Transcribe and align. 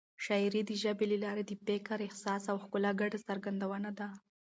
شاعري 0.25 0.61
د 0.65 0.71
ژبې 0.83 1.05
له 1.11 1.17
لارې 1.25 1.43
د 1.45 1.51
فکر، 1.65 1.97
احساس 2.07 2.43
او 2.51 2.57
ښکلا 2.63 2.91
ګډه 3.01 3.19
څرګندونه 3.27 3.89
ده. 3.99 4.07